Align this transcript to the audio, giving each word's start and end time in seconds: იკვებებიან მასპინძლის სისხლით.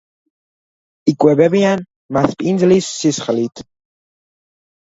იკვებებიან 1.11 1.83
მასპინძლის 2.17 2.89
სისხლით. 3.03 3.63